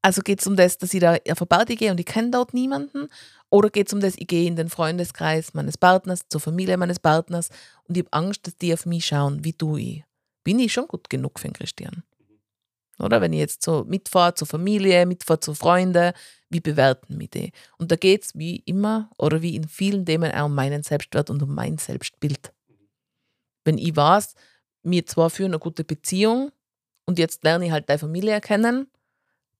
[0.00, 2.30] Also geht es um das, dass ich da auf eine Party gehe und ich kenne
[2.30, 3.08] dort niemanden?
[3.50, 6.98] Oder geht es um das, ich gehe in den Freundeskreis meines Partners, zur Familie meines
[6.98, 7.50] Partners
[7.84, 10.02] und ich habe Angst, dass die auf mich schauen, wie du ich.
[10.44, 12.02] Bin ich schon gut genug für den Christian?
[12.98, 16.12] Oder wenn ich jetzt so mitfahre zur Familie, mitfahre zu Freunden,
[16.48, 17.52] wie bewerten mich die?
[17.76, 21.28] Und da geht es wie immer oder wie in vielen Themen auch um meinen Selbstwert
[21.28, 22.52] und um mein Selbstbild.
[23.64, 24.34] Wenn ich weiß,
[24.84, 26.50] wir zwar führen eine gute Beziehung
[27.10, 28.86] und jetzt lerne ich halt deine Familie kennen,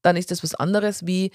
[0.03, 1.33] dann ist das was anderes wie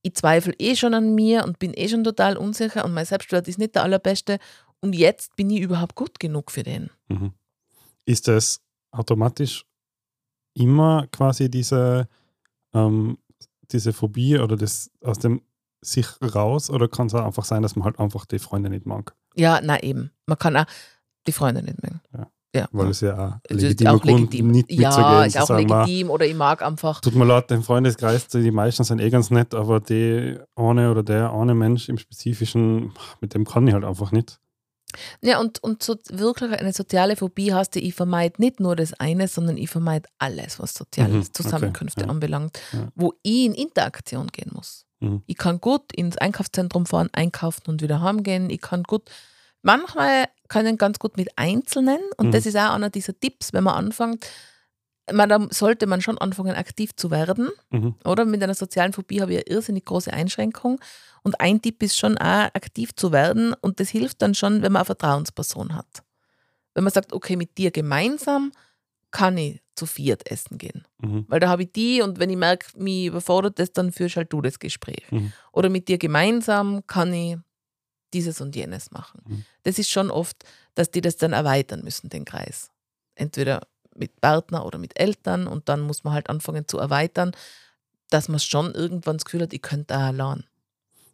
[0.00, 3.46] ich zweifle eh schon an mir und bin eh schon total unsicher und mein Selbstwert
[3.48, 4.38] ist nicht der allerbeste
[4.80, 6.88] und jetzt bin ich überhaupt gut genug für den.
[7.08, 7.32] Mhm.
[8.06, 9.66] Ist das automatisch
[10.54, 12.08] immer quasi diese,
[12.72, 13.18] ähm,
[13.70, 15.42] diese Phobie oder das aus dem
[15.82, 18.86] sich raus oder kann es auch einfach sein, dass man halt einfach die Freunde nicht
[18.86, 19.14] mag?
[19.34, 20.10] Ja, na eben.
[20.24, 20.64] Man kann auch
[21.26, 22.00] die Freunde nicht mögen.
[22.16, 22.30] Ja.
[22.54, 22.66] Ja.
[22.72, 24.48] Weil es ja auch Es ist auch legitim.
[24.50, 27.00] nicht ja, ist auch sagen, "Ma, legitim oder ich mag einfach.
[27.02, 31.02] Tut mir leid, den Freundeskreis, die meisten sind eh ganz nett, aber die eine oder
[31.02, 34.38] der eine Mensch im Spezifischen, mit dem kann ich halt einfach nicht.
[35.22, 38.94] Ja, und, und so wirklich eine soziale Phobie hast du, ich vermeide nicht nur das
[38.94, 42.08] eine, sondern ich vermeide alles, was soziale Mhm, okay, Zusammenkünfte ja.
[42.08, 42.88] anbelangt, Ja.
[42.94, 44.86] wo ich in Interaktion gehen muss.
[45.00, 45.22] Mhm.
[45.26, 48.48] Ich kann gut ins Einkaufszentrum fahren, einkaufen und wieder heimgehen.
[48.48, 49.10] Ich kann gut,
[49.62, 52.30] manchmal können ganz gut mit Einzelnen und Mhm.
[52.32, 54.26] das ist auch einer dieser Tipps, wenn man anfängt,
[55.12, 57.48] man, da sollte man schon anfangen, aktiv zu werden.
[57.70, 57.94] Mhm.
[58.04, 60.80] Oder mit einer sozialen Phobie habe ich eine irrsinnig große Einschränkung.
[61.22, 63.54] Und ein Tipp ist schon auch, aktiv zu werden.
[63.60, 66.02] Und das hilft dann schon, wenn man eine Vertrauensperson hat.
[66.74, 68.52] Wenn man sagt, okay, mit dir gemeinsam
[69.10, 70.86] kann ich zu viert essen gehen.
[70.98, 71.24] Mhm.
[71.28, 74.32] Weil da habe ich die und wenn ich merke, mich überfordert das, dann führst halt
[74.32, 75.06] du das Gespräch.
[75.10, 75.32] Mhm.
[75.52, 77.38] Oder mit dir gemeinsam kann ich
[78.14, 79.20] dieses und jenes machen.
[79.26, 79.44] Mhm.
[79.64, 80.44] Das ist schon oft,
[80.74, 82.70] dass die das dann erweitern müssen, den Kreis.
[83.14, 87.32] Entweder mit Partner oder mit Eltern und dann muss man halt anfangen zu erweitern,
[88.10, 90.44] dass man schon irgendwann das Gefühl hat, ich könnte auch allein.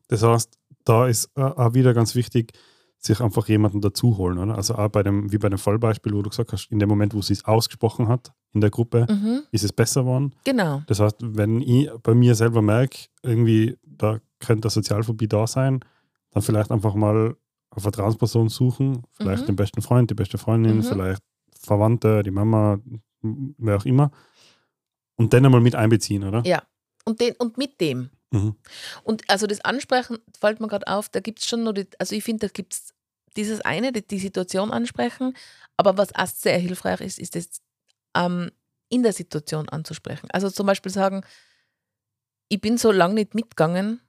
[0.09, 2.53] Das heißt, da ist äh, auch wieder ganz wichtig,
[2.99, 4.55] sich einfach jemanden dazu holen, oder?
[4.55, 7.15] Also auch bei dem, wie bei dem Fallbeispiel, wo du gesagt hast, in dem Moment,
[7.15, 10.35] wo sie es ausgesprochen hat in der Gruppe, Mhm, ist es besser geworden.
[10.45, 10.83] genau.
[10.87, 15.81] Das heißt, wenn ich bei mir selber merke, irgendwie, da könnte eine Sozialphobie da sein,
[16.35, 17.37] dann vielleicht einfach mal
[17.71, 19.47] eine Vertrauensperson suchen, vielleicht Mhm.
[19.47, 20.83] den besten Freund, die beste Freundin, Mhm.
[20.83, 21.23] vielleicht
[21.59, 22.79] Verwandte, die Mama,
[23.23, 24.11] wer auch immer.
[25.17, 26.43] Und dann einmal mit einbeziehen, oder?
[26.45, 26.63] Ja.
[27.05, 28.11] Und, den, und mit dem.
[28.33, 28.57] Mhm.
[29.05, 32.15] Und also das Ansprechen fällt mir gerade auf, da gibt es schon noch, die, also
[32.15, 32.95] ich finde, da gibt es
[33.37, 35.35] dieses eine, die, die Situation ansprechen,
[35.77, 37.61] aber was auch sehr hilfreich ist, ist es
[38.17, 38.51] ähm,
[38.89, 40.29] in der Situation anzusprechen.
[40.33, 41.23] Also zum Beispiel sagen,
[42.49, 44.01] ich bin so lange nicht mitgegangen,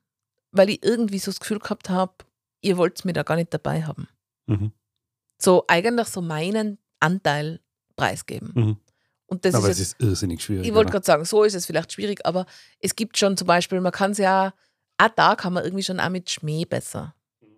[0.56, 2.14] weil ich irgendwie so das Gefühl gehabt habe,
[2.62, 4.08] ihr wollt mir da gar nicht dabei haben.
[4.48, 4.72] Mhm.
[5.42, 7.60] So eigentlich so meinen Anteil
[7.96, 8.52] preisgeben.
[8.54, 8.78] Mhm.
[9.28, 10.68] Und das Aber ist es jetzt ist irrsinnig schwierig.
[10.68, 12.46] ich wollte gerade sagen, so ist es vielleicht schwierig, aber
[12.80, 14.54] es gibt schon zum Beispiel, man kann es ja,
[14.98, 17.16] auch da kann man irgendwie schon auch mit Schmäh besser.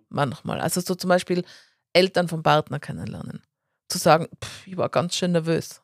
[0.08, 0.60] Manchmal.
[0.60, 1.44] Also so zum Beispiel
[1.92, 3.42] Eltern vom Partner kennenlernen.
[3.88, 5.82] Zu sagen, pff, ich war ganz schön nervös,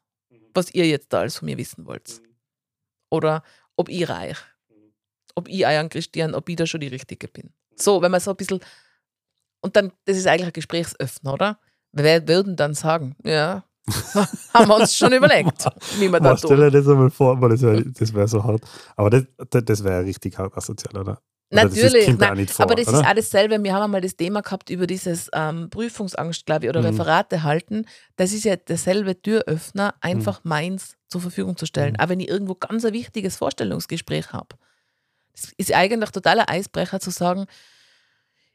[0.54, 2.22] was ihr jetzt da alles von mir wissen wollt.
[3.10, 3.42] Oder
[3.76, 4.38] ob ich reich.
[5.34, 7.50] Ob ich Eiern Christian, ob ich da schon die Richtige bin.
[7.76, 8.60] So, wenn man so ein bisschen.
[9.60, 11.58] Und dann, das ist eigentlich ein Gesprächsöffner, oder?
[11.92, 13.64] Wer würden dann sagen, ja,
[14.54, 15.64] haben wir uns schon überlegt,
[15.98, 18.42] wie wir Boah, das stell dir das einmal vor, weil das wäre das wär so
[18.44, 18.62] hart.
[18.96, 19.24] Aber das,
[19.64, 21.02] das, wäre richtig hart asozial, oder?
[21.52, 23.00] Oder das- Natürlich, das nein, vor, aber das oder?
[23.00, 23.62] ist auch dasselbe.
[23.62, 26.86] Wir haben einmal das Thema gehabt über dieses ähm, Prüfungsangst, glaube ich, oder Mhm.
[26.88, 27.86] Referate halten.
[28.16, 31.92] Das ist ja derselbe Türöffner, einfach meins zur Verfügung zu stellen.
[31.94, 32.00] Mhm.
[32.00, 34.56] Auch wenn ich irgendwo ganz ein wichtiges Vorstellungsgespräch habe.
[35.34, 37.46] Es ist eigentlich totaler Eisbrecher zu sagen,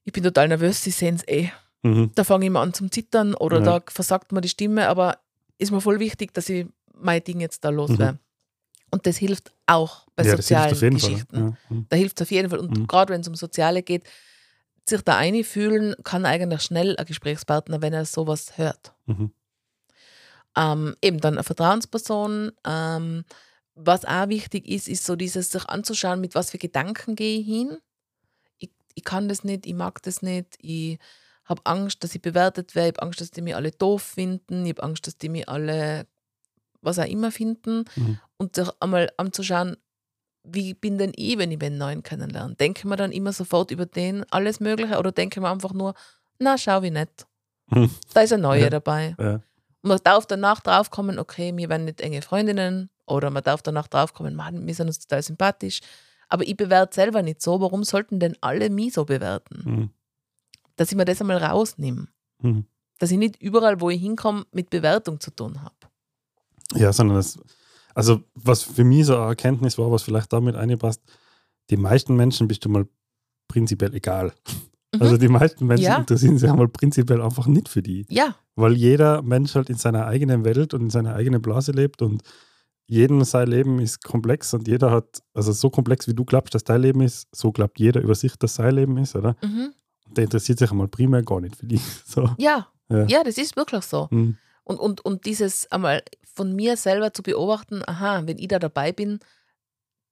[0.06, 1.50] ich bin total nervös, Sie sehen es eh.
[1.84, 2.12] Mhm.
[2.16, 3.80] Da fange ich mal an zum Zittern oder Ja.
[3.80, 5.18] da versagt mir die Stimme, aber
[5.58, 8.20] ist mir voll wichtig, dass ich mein Ding jetzt da loswerde.
[8.92, 10.30] Und das hilft auch bei Mhm.
[10.30, 11.38] ja, sozialen Geschichten.
[11.38, 11.58] Ja.
[11.70, 11.86] Mhm.
[11.90, 12.60] Da hilft es auf jeden Fall.
[12.60, 12.88] Und Mhm.
[12.88, 14.04] gerade wenn es um Soziale geht,
[14.88, 18.94] sich da einfühlen, kann eigentlich schnell ein Gesprächspartner, wenn er sowas hört.
[19.06, 19.32] Mhm.
[20.58, 22.52] Ähm, eben dann eine Vertrauensperson.
[22.66, 23.24] Ähm,
[23.82, 27.46] was auch wichtig ist, ist so dieses sich anzuschauen, mit was für Gedanken gehe ich
[27.46, 27.78] hin.
[28.58, 31.00] Ich, ich kann das nicht, ich mag das nicht, ich
[31.46, 34.66] habe Angst, dass ich bewertet werde, ich habe Angst, dass die mich alle doof finden,
[34.66, 36.06] ich habe Angst, dass die mich alle
[36.82, 37.86] was auch immer finden.
[37.96, 38.20] Mhm.
[38.38, 39.76] Und sich einmal anzuschauen,
[40.44, 42.56] wie bin denn ich, wenn ich einen neuen kennenlerne?
[42.56, 45.94] Denke mir dann immer sofort über den alles Mögliche oder denke mir einfach nur,
[46.38, 47.26] na, schau wie nett.
[47.68, 47.90] Mhm.
[48.14, 48.70] Da ist ein Neuer Ja.
[48.70, 49.16] dabei.
[49.20, 49.34] Ja.
[49.82, 53.88] Und man darf danach draufkommen, okay, wir werden nicht enge Freundinnen oder man darf danach
[53.88, 55.80] draufkommen, Mann, wir sind uns total sympathisch.
[56.30, 57.60] Aber ich bewerte selber nicht so.
[57.60, 59.62] Warum sollten denn alle mich so bewerten?
[59.66, 59.90] Mhm.
[60.76, 62.08] Dass ich mir das einmal rausnehme.
[62.42, 62.66] Mhm.
[63.00, 65.76] Dass ich nicht überall, wo ich hinkomme, mit Bewertung zu tun habe.
[66.76, 67.40] Ja, sondern das,
[67.96, 71.02] also was für mich so eine Erkenntnis war, was vielleicht damit einpasst,
[71.72, 72.88] die meisten Menschen bist du mal
[73.48, 74.32] prinzipiell egal.
[74.94, 75.02] Mhm.
[75.02, 75.98] Also die meisten Menschen Ja.
[75.98, 78.06] interessieren sich einmal prinzipiell einfach nicht für die.
[78.10, 82.02] Ja, Weil jeder Mensch halt in seiner eigenen Welt und in seiner eigenen Blase lebt
[82.04, 82.22] und
[82.90, 86.64] jedem sein Leben ist komplex und jeder hat, also so komplex wie du glaubst, dass
[86.64, 89.36] dein Leben ist, so glaubt jeder über sich, dass sein Leben ist, oder?
[89.44, 89.74] Mhm.
[90.08, 91.82] Der interessiert sich einmal primär gar nicht für dich.
[92.06, 92.30] So.
[92.40, 93.06] Ja, Ja.
[93.06, 94.10] ja, das ist wirklich so.
[94.10, 94.38] Hm.
[94.64, 96.02] Und, und, und dieses einmal
[96.34, 99.20] von mir selber zu beobachten, aha, wenn ich da dabei bin,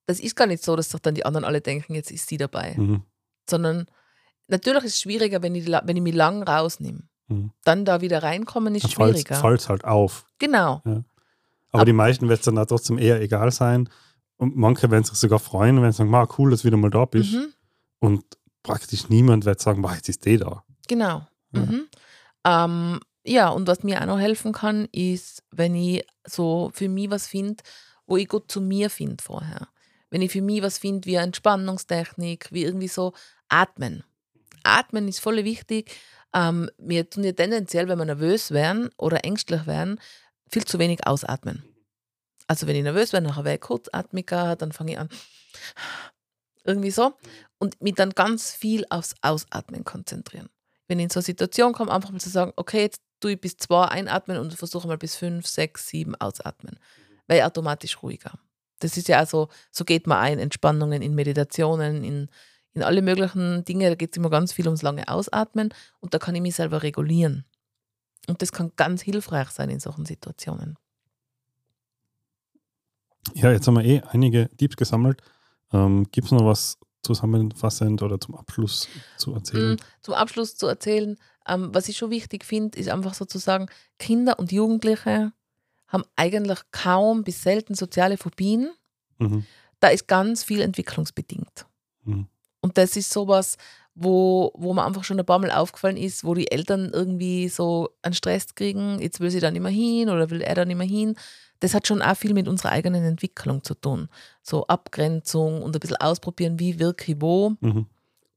[0.06, 2.36] das ist gar nicht so, dass doch dann die anderen alle denken, jetzt ist sie
[2.38, 2.74] dabei.
[2.76, 3.02] Mhm.
[3.50, 3.86] Sondern
[4.46, 7.02] natürlich ist es schwieriger, wenn ich, wenn ich mich lang rausnehme.
[7.26, 7.50] Mhm.
[7.64, 9.52] Dann da wieder reinkommen ist Dann fällt schwieriger.
[9.54, 10.26] es halt auf.
[10.38, 10.80] Genau.
[11.70, 13.88] Aber Ab- die meisten wird es dann auch trotzdem eher egal sein.
[14.36, 16.90] Und manche werden sich sogar freuen, wenn sie sagen, "Ma, cool, dass du wieder mal
[16.90, 17.32] da bist.
[17.34, 17.52] Mhm.
[18.00, 18.24] Und
[18.62, 20.64] praktisch niemand wird sagen, "Boah, jetzt ist die da.
[20.86, 21.26] Genau.
[21.52, 21.60] Ja.
[21.60, 21.88] Mhm.
[22.44, 27.10] Ähm, ja, und was mir auch noch helfen kann, ist, wenn ich so für mich
[27.10, 27.62] was finde,
[28.06, 29.68] wo ich gut zu mir finde vorher.
[30.10, 33.12] Wenn ich für mich was finde wie eine Entspannungstechnik, wie irgendwie so
[33.48, 34.04] atmen.
[34.62, 35.90] Atmen ist voll wichtig.
[36.34, 39.98] Ähm, wir tun ja tendenziell, wenn wir nervös werden oder ängstlich werden,
[40.50, 41.64] viel zu wenig ausatmen.
[42.46, 45.08] Also wenn ich nervös werde, nachher werde ich kurzatmiger, dann fange ich an
[46.64, 47.14] irgendwie so
[47.58, 50.50] und mich dann ganz viel aufs Ausatmen konzentrieren
[50.88, 53.40] wenn ich in so eine Situation komme, einfach mal zu sagen, okay, jetzt tue ich
[53.40, 56.78] bis zwei einatmen und versuche mal bis fünf, sechs, sieben ausatmen.
[57.28, 58.38] Ich automatisch ruhiger.
[58.80, 62.28] Das ist ja also, so geht man ein, Entspannungen in Meditationen, in,
[62.72, 66.18] in alle möglichen Dinge, da geht es immer ganz viel ums lange Ausatmen und da
[66.18, 67.44] kann ich mich selber regulieren.
[68.28, 70.76] Und das kann ganz hilfreich sein in solchen Situationen.
[73.34, 75.22] Ja, jetzt haben wir eh einige Tipps gesammelt.
[75.72, 79.74] Ähm, Gibt es noch was zusammenfassend oder zum Abschluss zu erzählen?
[79.74, 84.38] Mm, Zum Abschluss zu erzählen, ähm, was ich schon wichtig finde, ist einfach sozusagen, Kinder
[84.38, 85.32] und Jugendliche
[85.86, 88.70] haben eigentlich kaum bis selten soziale Phobien.
[89.18, 89.46] Mhm.
[89.80, 91.66] Da ist ganz viel entwicklungsbedingt.
[92.04, 92.26] Mhm.
[92.60, 93.56] Und das ist sowas,
[94.00, 97.90] wo, wo mir einfach schon ein paar Mal aufgefallen ist, wo die Eltern irgendwie so
[98.02, 100.76] einen Stress kriegen, jetzt will sie da nicht mehr hin oder will er da nicht
[100.76, 101.16] mehr hin.
[101.60, 104.08] Das hat schon auch viel mit unserer eigenen Entwicklung zu tun.
[104.42, 107.54] So Abgrenzung und ein bisschen ausprobieren, wie wirke ich wo.
[107.60, 107.86] Mhm.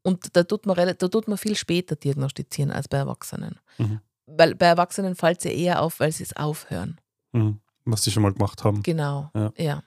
[0.02, 3.60] Und da tut man, da tut man viel später diagnostizieren als bei Erwachsenen.
[3.78, 4.00] Mhm.
[4.26, 7.00] Weil bei Erwachsenen fällt es ja eher auf, weil sie es aufhören.
[7.34, 7.60] Mhm.
[7.86, 8.82] Was sie schon mal gemacht haben.
[8.82, 9.54] Genau, Ja.
[9.58, 9.84] ja.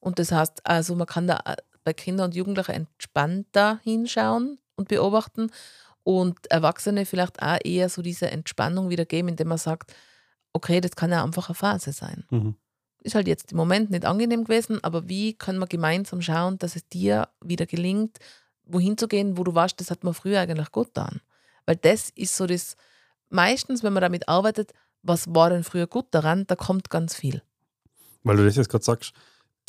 [0.00, 1.40] Und das heißt, also man kann da
[1.88, 5.50] bei Kindern und Jugendlichen entspannter hinschauen und beobachten
[6.02, 9.94] und Erwachsene vielleicht auch eher so diese Entspannung wieder geben, indem man sagt,
[10.52, 12.26] okay, das kann ja einfach eine Phase sein.
[12.28, 12.56] Mhm.
[13.00, 16.76] Ist halt jetzt im Moment nicht angenehm gewesen, aber wie können wir gemeinsam schauen, dass
[16.76, 18.18] es dir wieder gelingt,
[18.64, 21.22] wohin zu gehen, wo du warst, das hat man früher eigentlich gut getan.
[21.64, 22.76] Weil das ist so das,
[23.30, 27.40] meistens, wenn man damit arbeitet, was war denn früher gut daran, da kommt ganz viel.
[28.24, 29.14] Weil du das jetzt gerade sagst,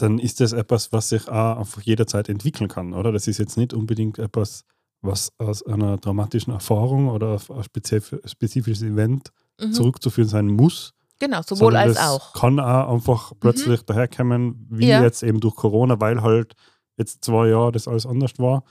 [0.01, 3.11] dann ist das etwas, was sich auch einfach jederzeit entwickeln kann, oder?
[3.11, 4.63] Das ist jetzt nicht unbedingt etwas,
[5.01, 9.31] was aus einer dramatischen Erfahrung oder auf ein spezif spezifisches Event
[9.61, 9.73] Mhm.
[9.73, 10.93] zurückzuführen sein muss.
[11.19, 12.33] Genau, sowohl als auch.
[12.33, 12.39] Mhm.
[12.39, 15.01] kann auch einfach plötzlich daherkommen, wie Ja.
[15.03, 16.53] jetzt eben durch Corona, weil halt
[16.97, 18.63] jetzt zwei Jahre das alles anders war.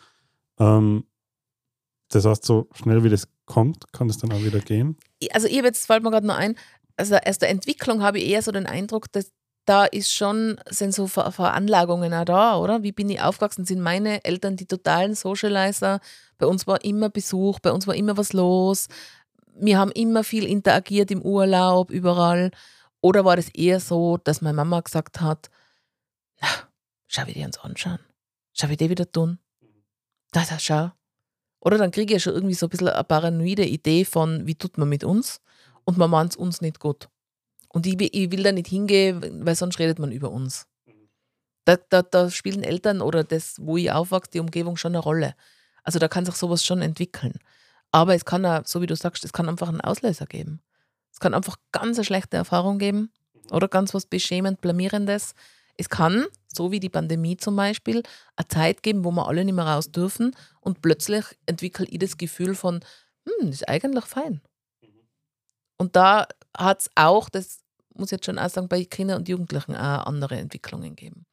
[0.58, 1.04] Ähm,
[2.10, 4.96] das heißt, so schnell wie das kommt, kann es dann auch wieder gehen.
[5.32, 6.56] Also ich habe jetzt, fällt mir gerade noch ein,
[6.96, 9.30] also aus der Entwicklung habe ich eher so den Eindruck, dass
[9.68, 12.82] da ist schon, sind so Ver Veranlagungen auch da, oder?
[12.82, 13.66] Wie bin ich aufgewachsen?
[13.66, 16.00] Sind meine Eltern die totalen Socializer?
[16.38, 18.88] Bei uns war immer Besuch, bei uns war immer was los.
[19.54, 22.50] Wir haben immer viel interagiert im Urlaub, überall.
[23.00, 25.50] Oder war das eher so, dass meine Mama gesagt hat,
[26.40, 26.48] na,
[27.06, 27.98] schau, wie die uns anschauen.
[28.54, 29.38] Schau, wie die wieder tun.
[30.32, 30.92] Da, da, schau.
[31.60, 34.54] Oder dann kriege ich ja schon irgendwie so ein bisschen eine paranoide Idee von, wie
[34.54, 35.40] tut man mit uns
[35.84, 37.08] und man meint es uns nicht gut.
[37.68, 40.66] Und ich, will- ich will da nicht hingehen, weil sonst redet man über uns.
[41.64, 45.34] Da, da, da spielen Eltern oder das, wo ich aufwachse, die Umgebung schon eine Rolle.
[45.82, 47.38] Also da kann sich sowas schon entwickeln.
[47.92, 50.60] Aber es kann auch, so wie du sagst, es kann einfach einen Auslöser geben.
[51.12, 53.10] Es kann einfach ganz eine schlechte Erfahrung geben
[53.50, 55.34] oder ganz was beschämend, blamierendes.
[55.76, 58.02] Es kann, so wie die Pandemie zum Beispiel,
[58.36, 62.16] eine Zeit geben, wo wir alle nicht mehr raus dürfen und plötzlich entwickle ich das
[62.16, 62.80] Gefühl von,
[63.40, 64.40] hm, ist eigentlich fein.
[65.78, 67.60] Und da hat es auch, das
[67.94, 71.24] muss ich jetzt schon auch sagen, bei Kindern und Jugendlichen auch andere Entwicklungen geben.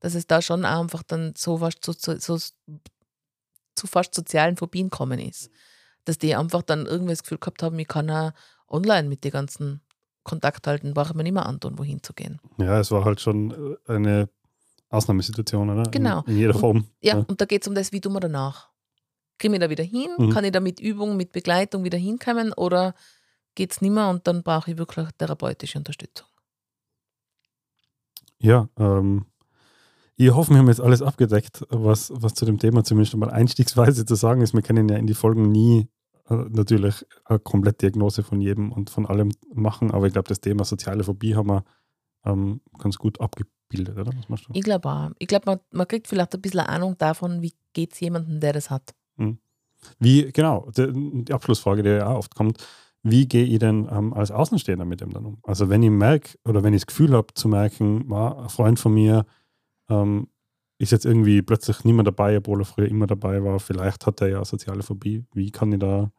[0.00, 2.38] Dass es da schon auch einfach dann so fast zu, zu, so,
[3.74, 5.50] zu fast sozialen Phobien kommen ist.
[6.04, 8.32] Dass die einfach dann irgendwie das Gefühl gehabt haben, ich kann auch
[8.68, 9.80] online mit den ganzen
[10.22, 12.40] Kontakt halten, brauche ich mir nicht mehr antun, wohin zu gehen.
[12.58, 14.28] Ja, es war halt schon äh, eine
[14.90, 15.90] Ausnahmesituation, oder?
[15.90, 16.22] Genau.
[16.26, 16.88] In, in jeder Und- Form.
[17.00, 18.68] Ja, und da geht es um das, wie tun wir danach?
[19.38, 20.10] Kriegen wir da wieder hin?
[20.16, 20.30] Mhm.
[20.30, 22.94] Kann ich da mit Übung, mit Begleitung wieder hinkommen oder
[23.54, 26.26] geht es nicht mehr und dann brauche ich wirklich therapeutische Unterstützung?
[28.38, 29.26] Ja, ähm,
[30.16, 34.04] ich hoffe, wir haben jetzt alles abgedeckt, was, was zu dem Thema zumindest mal einstiegsweise
[34.04, 34.54] zu sagen ist.
[34.54, 35.88] Wir können ja in die Folgen nie
[36.28, 40.64] äh, natürlich eine Komplettdiagnose von jedem und von allem machen, aber ich glaube, das Thema
[40.64, 41.64] soziale Phobie haben wir
[42.24, 44.12] ähm, ganz gut abge bildet, oder?
[44.16, 44.50] Was machst du?
[44.52, 45.10] Ich glaube auch.
[45.18, 48.40] Ich glaube, man, man kriegt vielleicht ein bisschen eine Ahnung davon, wie geht es jemandem,
[48.40, 48.94] der das hat.
[49.98, 52.66] Wie, genau, die, die Abschlussfrage, die ja auch oft kommt,
[53.04, 55.38] wie gehe ich denn ähm, als Außenstehender mit dem dann um?
[55.42, 58.80] Also wenn ich merke oder wenn ich das Gefühl habe zu merken, wow, ein Freund
[58.80, 59.26] von mir
[59.90, 60.28] ähm,
[60.78, 64.22] ist jetzt irgendwie plötzlich nicht mehr dabei, obwohl er früher immer dabei war, vielleicht hat
[64.22, 66.10] er ja soziale Phobie, wie kann ich da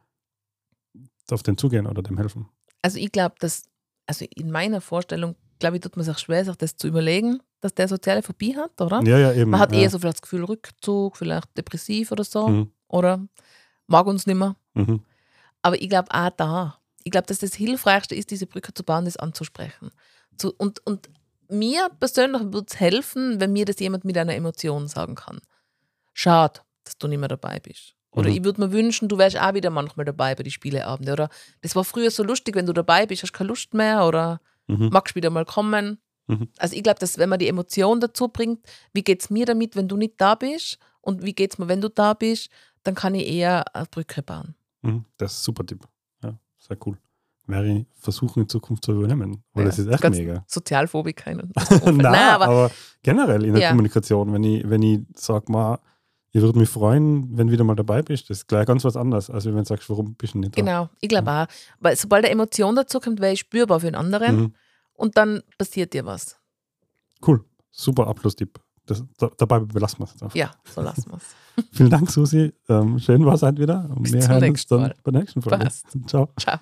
[1.31, 2.47] auf den zugehen oder dem helfen?
[2.83, 3.63] Also ich glaube, dass,
[4.05, 7.73] also in meiner Vorstellung, glaube ich, tut man sich schwer, sich das zu überlegen, dass
[7.73, 9.01] der soziale Phobie hat, oder?
[9.03, 9.49] Ja, ja, eben.
[9.49, 9.79] Man hat ja.
[9.79, 12.71] eher so vielleicht das Gefühl Rückzug, vielleicht depressiv oder so, Mhm.
[12.87, 13.27] oder
[13.87, 14.55] mag uns nicht mehr.
[14.75, 15.01] Mhm.
[15.65, 19.05] Aber ich glaube auch da, ich glaube, dass das Hilfreichste ist, diese Brücke zu bauen,
[19.05, 19.89] das anzusprechen.
[20.37, 21.09] Zu, und, und
[21.49, 25.39] mir persönlich würde es helfen, wenn mir das jemand mit einer Emotion sagen kann.
[26.13, 27.95] Schade, dass du nicht mehr dabei bist.
[28.11, 28.35] Oder Mhm.
[28.35, 31.13] ich würde mir wünschen, du wärst auch wieder manchmal dabei bei den Spieleabenden.
[31.13, 31.29] Oder
[31.61, 34.89] das war früher so lustig, wenn du dabei bist, hast keine Lust mehr oder Mhm.
[34.91, 35.97] magst wieder mal kommen.
[36.27, 36.49] Mhm.
[36.59, 39.75] Also ich glaube, dass wenn man die Emotion dazu bringt, wie geht es mir damit,
[39.75, 42.49] wenn du nicht da bist und wie geht es mir, wenn du da bist,
[42.83, 44.53] dann kann ich eher eine Brücke bauen.
[44.85, 45.05] Mhm.
[45.17, 45.85] Das ist ein super Tipp.
[46.23, 46.97] Ja, sehr cool.
[47.47, 50.43] Ich versuchen in Zukunft zu übernehmen, weil Ja, das ist echt mega.
[50.47, 51.31] Sozialphobiker.
[51.35, 51.51] Nein,
[51.97, 52.71] Nein, aber, aber
[53.03, 53.69] generell in der Ja.
[53.69, 55.77] Kommunikation, wenn ich, wenn ich sage, mal,
[56.31, 58.97] ich würde mich freuen, wenn du wieder mal dabei bist, das ist gleich ganz was
[58.97, 60.61] anderes, als wenn du sagst, warum bist du nicht da?
[60.61, 61.45] genau, ich glaube auch.
[61.79, 64.53] Weil sobald eine Emotion dazu kommt, wäre ich spürbar für den anderen Mhm.
[64.93, 66.37] und dann passiert dir was.
[67.25, 68.59] Cool, super Abschlusstipp.
[68.85, 70.35] Das, da, dabei belassen wir es jetzt einfach.
[70.35, 71.65] Ja, so lassen wir es.
[71.71, 72.53] Vielen Dank, Susi.
[72.69, 73.89] Ähm, schön war es heute wieder.
[73.89, 75.63] Und Bis wir hören uns nächsten dann bei der nächsten Folge.
[75.63, 75.85] Passt.
[76.07, 76.29] Ciao.
[76.37, 76.59] Ciao.